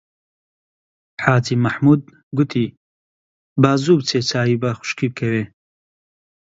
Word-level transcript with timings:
حاجی 1.23 1.55
مەحموود 1.65 2.01
گوتی: 2.37 2.65
با 3.61 3.71
زوو 3.83 3.99
بچێ 3.99 4.19
چاوی 4.29 4.59
بە 4.61 4.69
خوشکی 4.77 5.07
بکەوێ 5.11 5.43